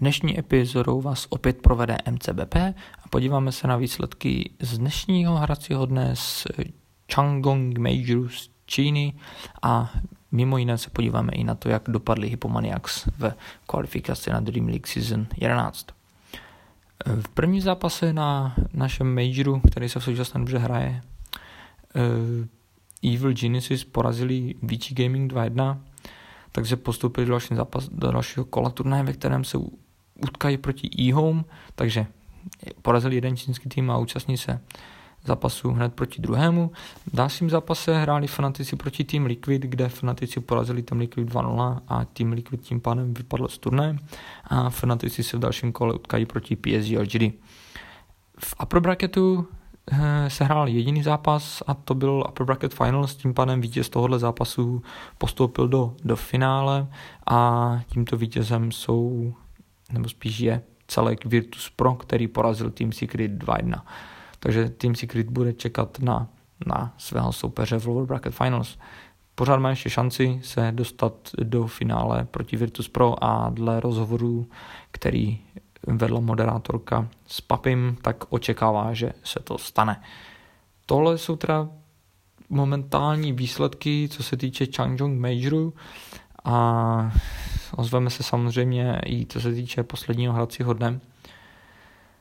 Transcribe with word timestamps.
Dnešní 0.00 0.38
epizodou 0.38 1.00
vás 1.00 1.26
opět 1.28 1.62
provede 1.62 1.98
MCBP 2.10 2.56
a 3.04 3.08
podíváme 3.10 3.52
se 3.52 3.68
na 3.68 3.76
výsledky 3.76 4.50
z 4.60 4.78
dnešního 4.78 5.36
hracího 5.36 5.86
dne 5.86 6.16
z 6.16 6.46
Changong 7.14 7.78
Majoru 7.78 8.28
z 8.28 8.50
Číny 8.66 9.14
a 9.62 9.92
mimo 10.32 10.58
jiné 10.58 10.78
se 10.78 10.90
podíváme 10.90 11.32
i 11.32 11.44
na 11.44 11.54
to, 11.54 11.68
jak 11.68 11.82
dopadly 11.88 12.28
Hypomaniacs 12.28 13.08
v 13.18 13.32
kvalifikaci 13.66 14.30
na 14.30 14.40
Dream 14.40 14.66
League 14.68 14.86
Season 14.86 15.26
11. 15.36 15.86
V 17.20 17.28
první 17.28 17.60
zápase 17.60 18.12
na 18.12 18.54
našem 18.72 19.14
Majoru, 19.14 19.60
který 19.60 19.88
se 19.88 20.00
v 20.00 20.04
současné 20.04 20.40
době 20.40 20.58
hraje, 20.58 21.02
eh, 21.94 23.14
Evil 23.14 23.32
Genesis 23.32 23.84
porazili 23.84 24.54
VG 24.62 24.94
Gaming 24.94 25.32
2-1, 25.32 25.80
takže 26.52 26.76
postoupili 26.76 27.26
do, 27.26 27.38
zápas, 27.54 27.88
do 27.88 28.12
dalšího 28.12 28.44
kola 28.44 28.70
turnaje, 28.70 29.02
ve 29.02 29.12
kterém 29.12 29.44
se 29.44 29.58
utkají 30.18 30.56
proti 30.56 30.90
e-home, 30.98 31.44
takže 31.74 32.06
porazili 32.82 33.14
jeden 33.14 33.36
čínský 33.36 33.68
tým 33.68 33.90
a 33.90 33.98
účastní 33.98 34.36
se 34.36 34.60
zápasu 35.24 35.70
hned 35.70 35.94
proti 35.94 36.22
druhému. 36.22 36.70
V 37.06 37.16
dalším 37.16 37.50
zápase 37.50 37.98
hráli 37.98 38.26
Fanatici 38.26 38.76
proti 38.76 39.04
tým 39.04 39.26
Liquid, 39.26 39.62
kde 39.62 39.88
Fanatici 39.88 40.40
porazili 40.40 40.82
tým 40.82 40.98
Liquid 40.98 41.28
2-0 41.28 41.80
a 41.88 42.04
tým 42.04 42.32
Liquid 42.32 42.60
tím 42.60 42.80
pádem 42.80 43.14
vypadl 43.14 43.48
z 43.48 43.58
turné 43.58 43.98
a 44.44 44.70
Fanatici 44.70 45.22
se 45.22 45.36
v 45.36 45.40
dalším 45.40 45.72
kole 45.72 45.94
utkají 45.94 46.26
proti 46.26 46.56
PSG 46.56 46.90
LGD. 46.98 47.32
V 48.38 48.54
upper 48.62 48.80
bracketu 48.80 49.48
eh, 49.92 50.30
se 50.30 50.44
hrál 50.44 50.68
jediný 50.68 51.02
zápas 51.02 51.62
a 51.66 51.74
to 51.74 51.94
byl 51.94 52.24
Upper 52.28 52.46
Bracket 52.46 52.74
Finals, 52.74 53.14
tím 53.14 53.34
pádem 53.34 53.60
vítěz 53.60 53.88
tohohle 53.88 54.18
zápasu 54.18 54.82
postoupil 55.18 55.68
do, 55.68 55.94
do 56.04 56.16
finále 56.16 56.86
a 57.26 57.80
tímto 57.86 58.16
vítězem 58.16 58.72
jsou 58.72 59.34
nebo 59.92 60.08
spíš 60.08 60.40
je 60.40 60.62
celek 60.88 61.24
Virtus 61.24 61.70
Pro, 61.76 61.94
který 61.94 62.28
porazil 62.28 62.70
Team 62.70 62.92
Secret 62.92 63.32
2-1. 63.32 63.82
Takže 64.40 64.68
Team 64.68 64.94
Secret 64.94 65.30
bude 65.30 65.52
čekat 65.52 65.98
na, 65.98 66.28
na 66.66 66.94
svého 66.98 67.32
soupeře 67.32 67.78
v 67.78 67.86
Lower 67.86 68.06
Bracket 68.06 68.34
Finals. 68.34 68.78
Pořád 69.34 69.56
má 69.56 69.70
ještě 69.70 69.90
šanci 69.90 70.40
se 70.42 70.72
dostat 70.72 71.14
do 71.42 71.66
finále 71.66 72.24
proti 72.24 72.56
Virtus 72.56 72.88
Pro 72.88 73.24
a 73.24 73.50
dle 73.50 73.80
rozhovoru, 73.80 74.48
který 74.90 75.38
vedla 75.86 76.20
moderátorka 76.20 77.08
s 77.26 77.40
Papim, 77.40 77.96
tak 78.02 78.24
očekává, 78.28 78.94
že 78.94 79.12
se 79.24 79.40
to 79.40 79.58
stane. 79.58 80.02
Tohle 80.86 81.18
jsou 81.18 81.36
teda 81.36 81.68
momentální 82.48 83.32
výsledky, 83.32 84.08
co 84.08 84.22
se 84.22 84.36
týče 84.36 84.66
Changchong 84.76 85.20
Majoru 85.20 85.74
a 86.44 87.12
ozveme 87.76 88.10
se 88.10 88.22
samozřejmě 88.22 89.00
i 89.06 89.26
co 89.26 89.40
se 89.40 89.52
týče 89.52 89.82
posledního 89.82 90.32
hracího 90.32 90.72
dne, 90.72 91.00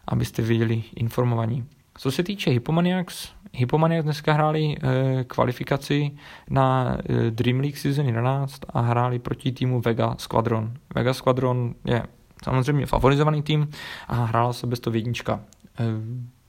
abyste 0.07 0.41
viděli 0.41 0.83
informovaní. 0.95 1.65
Co 1.97 2.11
se 2.11 2.23
týče 2.23 2.49
Hypomaniacs, 2.49 3.29
Hypomaniacs 3.53 4.03
dneska 4.03 4.33
hráli 4.33 4.75
e, 4.75 5.23
kvalifikaci 5.23 6.11
na 6.49 6.97
e, 6.97 7.31
Dream 7.31 7.59
League 7.59 7.77
Season 7.77 8.05
11 8.05 8.61
a 8.69 8.81
hráli 8.81 9.19
proti 9.19 9.51
týmu 9.51 9.81
Vega 9.81 10.15
Squadron. 10.17 10.73
Vega 10.95 11.13
Squadron 11.13 11.75
je 11.85 12.03
samozřejmě 12.43 12.85
favorizovaný 12.85 13.41
tým 13.41 13.69
a 14.07 14.25
hrála 14.25 14.53
se 14.53 14.67
bez 14.67 14.79
toho 14.79 14.95
jednička. 14.95 15.39
E, 15.79 15.83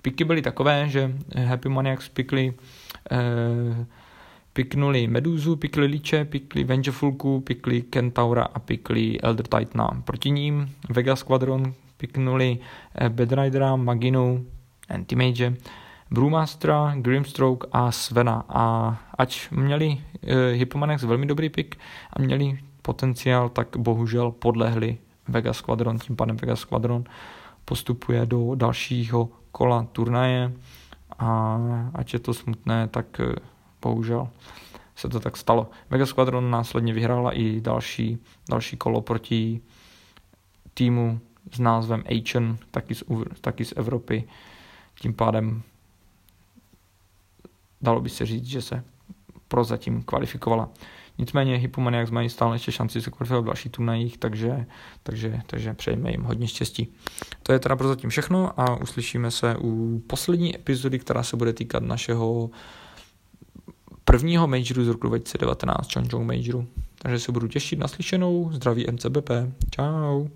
piky 0.02 0.24
byly 0.24 0.42
takové, 0.42 0.88
že 0.88 1.14
Happy 1.44 1.68
Maniacs 1.68 2.08
pikli 2.08 2.54
e, 3.10 3.86
piknuli 4.58 5.06
Meduzu, 5.06 5.56
pikli 5.56 5.86
Liče, 5.86 6.24
pikli 6.24 6.64
Vengefulku, 6.64 7.40
pikli 7.40 7.82
Kentaura 7.82 8.42
a 8.42 8.58
pikli 8.58 9.20
Elder 9.22 9.46
Titana. 9.46 10.02
Proti 10.04 10.30
ním 10.30 10.70
Vega 10.90 11.16
Squadron 11.16 11.74
piknuli 11.96 12.58
eh, 12.94 13.08
Bedridera, 13.08 13.76
Maginu, 13.76 14.44
Antimage, 14.88 15.54
Brewmastera, 16.10 16.94
Grimstroke 16.96 17.68
a 17.72 17.92
Svena. 17.92 18.42
A 18.48 18.96
ač 19.18 19.50
měli 19.50 19.98
eh, 20.22 20.52
Hypomanex 20.52 21.02
velmi 21.02 21.26
dobrý 21.26 21.48
pik 21.48 21.78
a 22.12 22.22
měli 22.22 22.58
potenciál, 22.82 23.48
tak 23.48 23.76
bohužel 23.76 24.30
podlehli 24.30 24.98
Vega 25.28 25.52
Squadron, 25.52 25.98
tím 25.98 26.16
pádem 26.16 26.36
Vega 26.36 26.56
Squadron 26.56 27.04
postupuje 27.64 28.26
do 28.26 28.54
dalšího 28.54 29.28
kola 29.52 29.86
turnaje 29.92 30.52
a 31.18 31.58
ať 31.94 32.14
je 32.14 32.18
to 32.18 32.34
smutné, 32.34 32.88
tak 32.88 33.20
eh, 33.20 33.38
bohužel 33.82 34.28
se 34.98 35.08
to 35.08 35.20
tak 35.20 35.36
stalo. 35.36 35.70
Mega 35.90 36.06
Squadron 36.06 36.50
následně 36.50 36.92
vyhrála 36.92 37.32
i 37.32 37.60
další, 37.60 38.18
další 38.50 38.76
kolo 38.76 39.00
proti 39.00 39.60
týmu 40.74 41.20
s 41.52 41.58
názvem 41.58 42.04
Achen, 42.06 42.58
taky 42.70 42.94
z, 42.94 43.04
taky 43.40 43.64
z 43.64 43.72
Evropy. 43.76 44.24
Tím 45.00 45.14
pádem 45.14 45.62
dalo 47.80 48.00
by 48.00 48.08
se 48.10 48.26
říct, 48.26 48.46
že 48.46 48.62
se 48.62 48.84
prozatím 49.48 50.02
kvalifikovala. 50.02 50.68
Nicméně 51.18 51.56
Hypomaniacs 51.56 52.10
mají 52.10 52.28
stále 52.28 52.54
ještě 52.54 52.72
šanci 52.72 53.02
se 53.02 53.10
kvalifikovat 53.10 53.42
v 53.42 53.46
dalších 53.46 53.72
turnajích, 53.72 54.18
takže, 54.18 54.66
takže, 55.02 55.40
takže 55.46 55.74
přejeme 55.74 56.10
jim 56.10 56.22
hodně 56.22 56.48
štěstí. 56.48 56.92
To 57.42 57.52
je 57.52 57.58
teda 57.58 57.76
prozatím 57.76 58.10
všechno 58.10 58.60
a 58.60 58.76
uslyšíme 58.80 59.30
se 59.30 59.56
u 59.60 60.02
poslední 60.06 60.56
epizody, 60.56 60.98
která 60.98 61.22
se 61.22 61.36
bude 61.36 61.52
týkat 61.52 61.82
našeho 61.82 62.50
prvního 64.08 64.46
majoru 64.46 64.84
z 64.84 64.88
roku 64.88 65.06
2019, 65.06 65.92
Changchong 65.92 66.26
Majoru. 66.26 66.66
Takže 66.98 67.18
se 67.18 67.32
budu 67.32 67.48
těšit 67.48 67.78
na 67.78 67.88
slyšenou. 67.88 68.50
Zdraví 68.52 68.86
MCBP. 68.90 69.30
Ciao. 69.70 70.28